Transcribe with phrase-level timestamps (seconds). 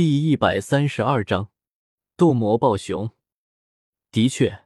[0.00, 1.50] 第一百三十二章
[2.16, 3.10] 斗魔暴熊。
[4.10, 4.60] 的确，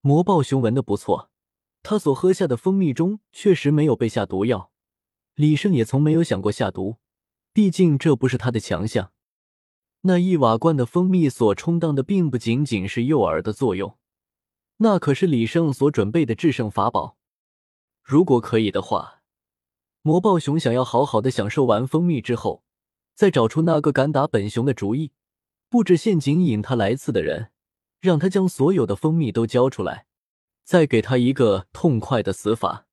[0.00, 1.28] 魔暴熊闻的不错，
[1.82, 4.70] 他所喝下的蜂蜜中确实没有被下毒药。
[5.34, 6.98] 李胜也从没有想过下毒，
[7.52, 9.10] 毕竟这不是他的强项。
[10.02, 13.98] 那一瓦罐的蜂蜜所充当的，并不仅仅是诱饵的作用，
[14.76, 17.16] 那可是李胜所准备的制胜法宝。
[18.04, 19.24] 如果可以的话，
[20.02, 22.62] 魔暴熊想要好好的享受完蜂蜜之后，
[23.14, 25.12] 再找出那个敢打本熊的主意，
[25.68, 27.50] 布置陷阱引他来刺的人，
[28.00, 30.06] 让他将所有的蜂蜜都交出来，
[30.64, 32.86] 再给他一个痛快的死法。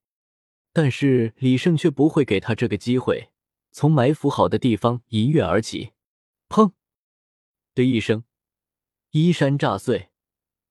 [0.73, 3.31] 但是李胜却不会给他这个机会，
[3.71, 5.93] 从埋伏好的地方一跃而起，
[6.49, 6.73] 砰！
[7.73, 8.23] 的一声，
[9.11, 10.09] 衣衫炸碎，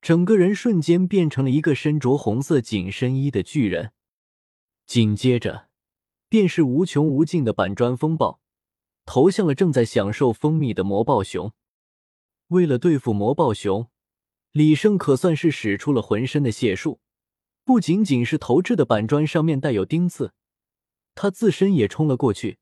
[0.01, 3.93] 整个人瞬间变成了一个身着红色紧身衣的巨人。
[4.87, 5.69] 紧接着，
[6.29, 8.41] 便是无穷无尽的板砖风暴，
[9.07, 11.55] 投向了正在享受蜂蜜的魔暴熊。
[12.49, 13.89] 为了对付魔暴熊，
[14.53, 17.01] 李胜可算是使出了浑身的解数，
[17.65, 20.35] 不仅仅是投掷的板砖上面带有钉刺，
[21.15, 22.59] 他自身也冲了过去，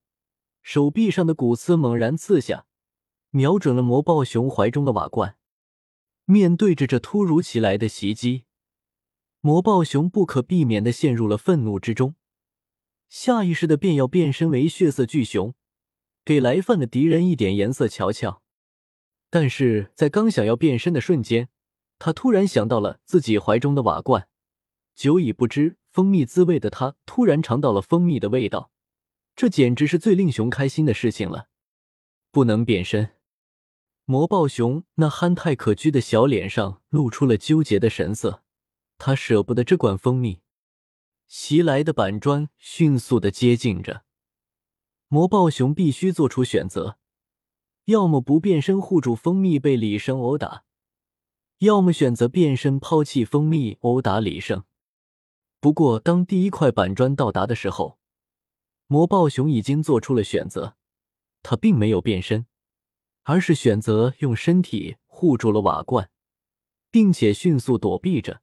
[0.62, 2.67] 手臂上的骨刺猛然刺下。
[3.31, 5.37] 瞄准了魔暴熊怀中的瓦罐，
[6.25, 8.45] 面对着这突如其来的袭击，
[9.41, 12.15] 魔暴熊不可避免的陷入了愤怒之中，
[13.09, 15.53] 下意识的便要变身为血色巨熊，
[16.25, 18.42] 给来犯的敌人一点颜色瞧瞧。
[19.30, 21.48] 但是在刚想要变身的瞬间，
[21.98, 24.28] 他突然想到了自己怀中的瓦罐，
[24.94, 28.70] 久已不知蜂蜜滋味的他突然尝到了蜂蜜的味道，
[29.34, 31.48] 这简直是最令熊开心的事情了。
[32.31, 33.11] 不能变身。
[34.05, 38.42] 魔豹熊那憨态可掬的小脸上露出了纠结的神色，
[38.98, 40.42] 他舍不得这罐蜂蜜。
[41.27, 44.03] 袭来的板砖迅速的接近着，
[45.08, 46.98] 魔暴熊必须做出选择：
[47.84, 50.64] 要么不变身护住蜂蜜被李胜殴打，
[51.58, 54.64] 要么选择变身抛弃蜂蜜殴打李胜。
[55.60, 57.98] 不过，当第一块板砖到达的时候，
[58.87, 60.76] 魔暴熊已经做出了选择，
[61.43, 62.47] 他并没有变身。
[63.26, 66.10] 而是选择用身体护住了瓦罐，
[66.91, 68.43] 并且迅速躲避着，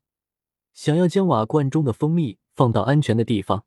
[0.74, 3.64] 想要将瓦罐中的蜂蜜放到安全的地方。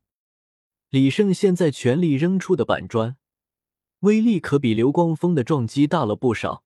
[0.95, 3.17] 李胜现在全力扔出的板砖，
[4.03, 6.63] 威力可比流光锋的撞击大了不少，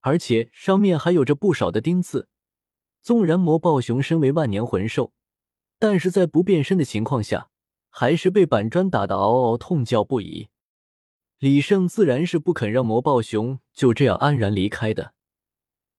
[0.00, 2.30] 而且上面还有着不少的钉刺。
[3.02, 5.12] 纵然魔暴熊身为万年魂兽，
[5.78, 7.50] 但是在不变身的情况下，
[7.90, 10.48] 还是被板砖打得嗷嗷痛叫不已。
[11.38, 15.12] 李胜自然是不肯让魔暴熊就这样安然离开的，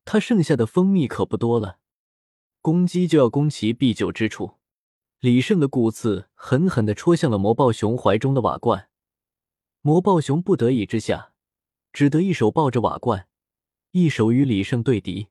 [0.04, 1.78] 他剩下的蜂蜜可不多了，
[2.64, 4.56] 攻击就要攻其必救之处。
[5.22, 8.88] 李胜的骨刺狠狠地戳向了魔暴熊怀中的瓦罐，
[9.82, 11.34] 魔暴熊不得已之下，
[11.92, 13.28] 只得一手抱着瓦罐，
[13.92, 15.28] 一手与李胜对敌。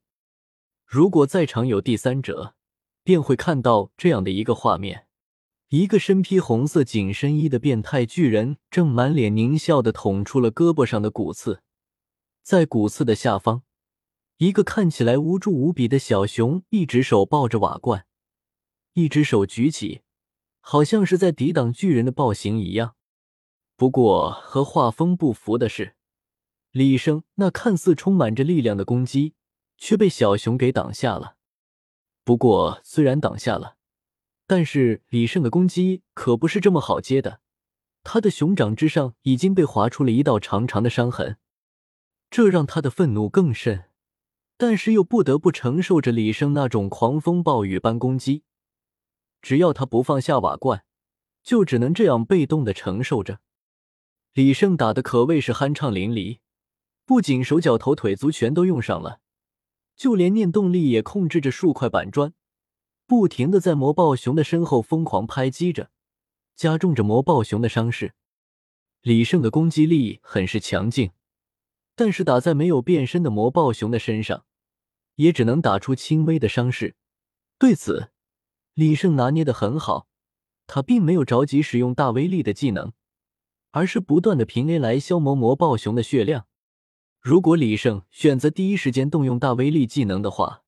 [0.85, 2.55] 如果在场有第三者，
[3.03, 5.07] 便会看到这样的一个画面。
[5.69, 11.63] 一个身披红色紧身衣的变态巨人正满脸狞笑的捅出了胳膊上的骨刺，
[12.43, 13.63] 在骨刺的下方，
[14.37, 18.05] 一个看起来无助无比的小熊，一只手抱着瓦罐，
[18.99, 20.01] 一只手举起，
[20.59, 22.97] 好像是在抵挡巨人的暴行一样。
[23.77, 25.95] 不过和画风不符的是，
[26.73, 29.35] 李生那看似充满着力量的攻击
[29.77, 31.37] 却被小熊给挡下了。
[32.25, 33.77] 不过虽然挡下了。
[34.49, 37.41] 但是李胜的攻击可不是这么好接的，
[38.03, 41.37] 他的熊掌之上已经被划出了一道长长的伤痕，
[42.31, 43.91] 这让他的愤怒更甚，
[44.57, 48.43] 但是又不得不承受着李胜那种狂风暴雨般攻击。
[49.43, 50.85] 只要他不放下瓦罐，
[51.43, 53.41] 就只能这样被动的承受着。
[54.33, 56.39] 李胜打的可谓是酣畅淋漓，
[57.05, 59.21] 不仅手脚头腿足全都用上了，
[59.97, 62.35] 就连念动力也控制着数块板砖。
[63.07, 65.91] 不停的在魔暴熊的身后疯狂拍击着，
[66.55, 68.15] 加重着魔暴熊的伤势。
[69.01, 71.13] 李胜的攻击力很是强劲，
[71.95, 74.45] 但是打在没有变身的魔暴熊的身上，
[75.15, 76.97] 也只能打出轻微的伤势。
[77.59, 78.11] 对此，
[78.79, 80.07] 李胜拿捏的很好，
[80.69, 82.93] 他并没有着急使用大威力的技能，
[83.73, 86.47] 而是不断的平 A 来消磨魔暴熊的血量。
[87.21, 90.63] 如果李胜选择第一时间动用大威力技能的话，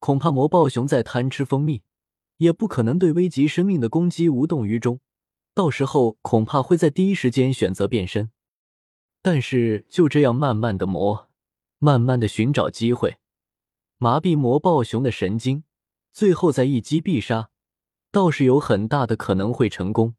[0.00, 1.82] 恐怕魔暴熊再贪吃蜂蜜，
[2.36, 5.00] 也不可能对危及生命的攻击无动于衷。
[5.54, 8.30] 到时候恐怕会在第一时间选择变身。
[9.22, 11.30] 但是就这样慢慢的磨，
[11.78, 13.16] 慢慢的寻找机会，
[13.96, 15.64] 麻痹魔暴熊的神经，
[16.16, 17.50] 最后再一击必杀，
[18.10, 20.14] 倒是有很大的可能会成功。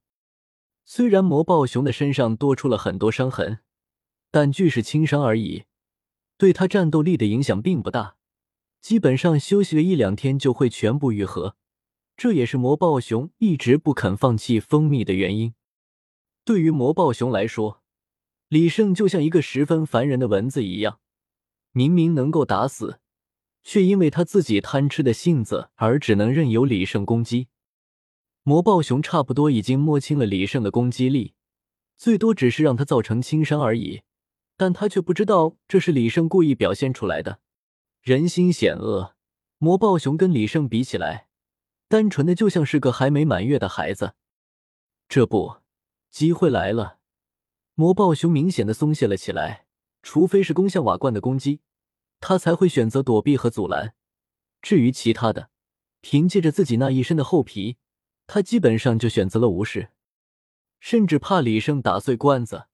[0.85, 3.61] 虽然魔暴熊的身上多出了很多伤痕，
[4.29, 5.63] 但俱是轻伤而已，
[6.37, 8.17] 对他战斗力的影响并不大，
[8.79, 11.55] 基本上休息个一两天就会全部愈合。
[12.15, 15.55] 这也是魔暴熊一直不肯放弃蜂蜜的原因。
[16.45, 17.81] 对于魔暴熊来说，
[18.49, 20.99] 李胜就像一个十分烦人的蚊子一样，
[21.71, 22.99] 明明能够打死，
[23.69, 27.49] 却因为他自己贪吃的性子而只能任由李胜攻击。
[28.43, 31.33] 魔暴熊差不多已经摸清了李胜的攻击力，
[31.97, 34.03] 最多只是让他造成轻伤而已。
[34.55, 37.41] 但他却不知道这是李胜故意表现出来的。
[38.01, 39.15] 人心险恶，
[39.57, 41.27] 魔暴熊跟李胜比起来，
[41.89, 44.13] 单纯的就像是个还没满月的孩子。
[45.09, 45.57] 这不，
[46.09, 46.99] 机会来了，
[47.75, 49.65] 魔暴熊明显的松懈了起来。
[50.01, 51.59] 除非是攻向瓦罐的攻击，
[52.19, 53.93] 他才会选择躲避和阻拦。
[54.61, 55.49] 至于其他的，
[56.01, 57.77] 凭借着自己那一身的厚皮，
[58.25, 59.89] 他基本上就选择了无视，
[60.79, 62.65] 甚至怕李胜打碎罐子。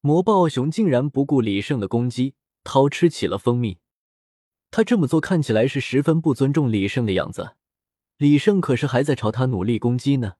[0.00, 3.78] 魔豹熊竟然不顾李胜的攻击，偷吃起了蜂蜜。
[4.70, 7.56] 他这么做看起来是十分不尊重李胜的样子。
[8.16, 10.34] 李胜可是还在朝他努力攻击呢。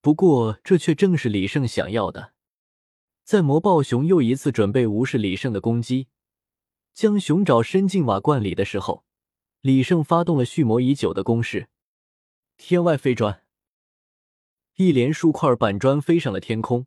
[0.00, 2.32] 不过这却正是李胜想要的。
[3.24, 6.08] 在魔豹熊又一次准备无视李胜的攻击，
[6.94, 9.04] 将熊爪伸进瓦罐里的时候，
[9.60, 11.68] 李胜发动了蓄谋已久的攻势——
[12.56, 13.42] 天外飞砖。
[14.76, 16.86] 一连数块板砖飞上了天空。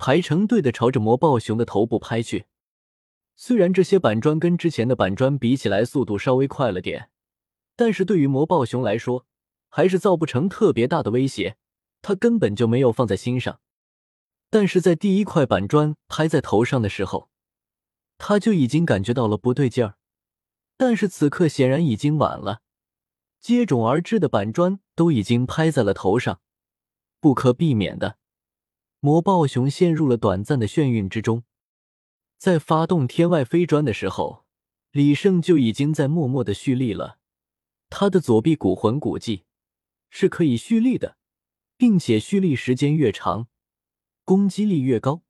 [0.00, 2.46] 排成队的朝着魔暴熊的头部拍去。
[3.34, 7.10] 虽然这些板砖跟之前的板砖比起来速度稍微快了点，
[7.74, 9.26] 但是对于魔暴熊来说，
[9.68, 11.56] 还是造不成特别大的威胁。
[12.00, 13.58] 他根本就没有放在心上。
[14.50, 17.28] 但是在第一块板砖拍在头上的时候，
[18.18, 19.96] 他就已经感觉到了不对劲儿。
[20.76, 22.62] 但是此刻显然已经晚了，
[23.40, 26.40] 接踵而至的板砖都已经拍在了头上，
[27.20, 28.18] 不可避免的。
[29.00, 31.44] 魔暴熊陷入了短暂的眩晕之中，
[32.36, 34.44] 在发动天外飞砖的时候，
[34.90, 37.18] 李胜就已经在默默的蓄力了。
[37.90, 39.44] 他的左臂骨魂骨技
[40.10, 41.16] 是可以蓄力的，
[41.76, 43.48] 并且蓄力时间越长，
[44.24, 45.22] 攻击力越高。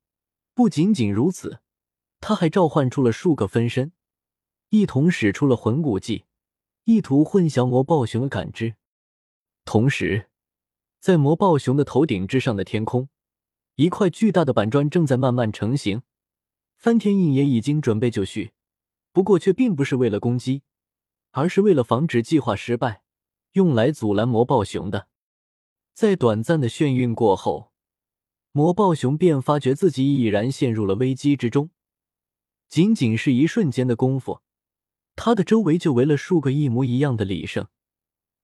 [0.55, 1.61] 不仅仅如此，
[2.21, 3.93] 他还召唤出了数个分身，
[4.71, 6.25] 一同使出了魂骨技，
[6.85, 8.75] 意图混淆魔暴熊的感知。
[9.65, 10.29] 同时，
[11.01, 13.09] 在魔暴熊的头顶之上的天空。
[13.77, 16.03] 一块巨大的板砖正在慢慢成型，
[16.77, 18.51] 翻天印也已经准备就绪，
[19.13, 20.63] 不过却并不是为了攻击，
[21.31, 23.05] 而是为了防止计划失败，
[23.53, 25.07] 用来阻拦魔暴熊的。
[25.95, 27.71] 在短暂的眩晕过后，
[28.51, 31.71] 魔暴熊便发觉自己已然陷入了危机之中。
[32.69, 34.43] 仅仅是一瞬间的功夫，
[35.17, 37.67] 他的周围就围了数个一模一样的李胜，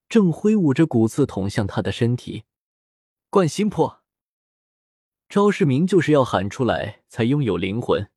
[0.09, 2.45] 正挥舞着骨刺捅向他的身体。
[3.31, 4.03] 冠心魄。
[5.29, 8.11] 招式名就是要喊出来才拥有灵魂。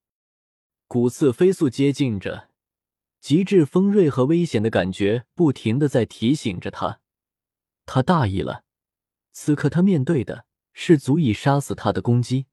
[0.88, 2.50] 骨刺飞速接近着，
[3.20, 7.00] 极致锋锐和危险的感觉不停的在提醒着他。
[7.86, 8.64] 他大意了，
[9.32, 12.46] 此刻他面对的是足以杀死他的攻击。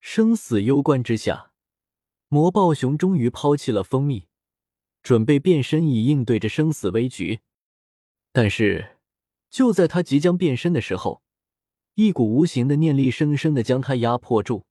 [0.00, 1.51] 生死攸关之下，
[2.32, 4.26] 魔暴熊终于抛弃了蜂蜜，
[5.02, 7.40] 准备变身以应对着生死危局。
[8.32, 8.96] 但是，
[9.50, 11.20] 就在他即将变身的时候，
[11.94, 14.64] 一股无形的念力生生的将他压迫住，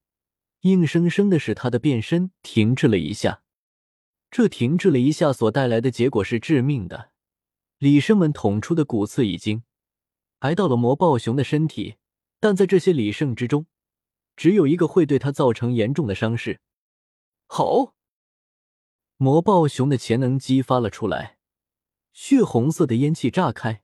[0.62, 3.44] 硬生生的使他的变身停滞了一下。
[4.32, 7.12] 这停滞了一下所带来的结果是致命的。
[7.78, 9.62] 李生们捅出的骨刺已经
[10.40, 11.98] 挨到了魔暴熊的身体，
[12.40, 13.68] 但在这些李胜之中，
[14.36, 16.60] 只有一个会对他造成严重的伤势。
[17.54, 17.96] 吼！
[19.18, 21.38] 魔暴熊的潜能激发了出来，
[22.14, 23.84] 血红色的烟气炸开，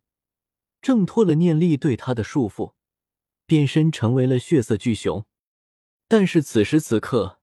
[0.81, 2.75] 挣脱了念力对他的束缚。
[3.45, 5.25] 变身成为了血色巨熊，
[6.07, 7.41] 但是此时此刻，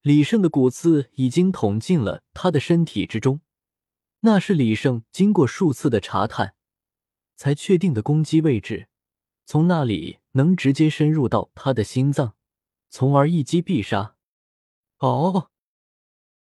[0.00, 3.42] 李胜的骨刺已经捅进了他的身体之中，
[4.20, 6.54] 那是李胜经过数次的查探
[7.36, 8.88] 才确定的攻击位置，
[9.44, 12.34] 从那里能直接深入到他的心脏，
[12.88, 14.16] 从而一击必杀。
[14.98, 15.50] 哦，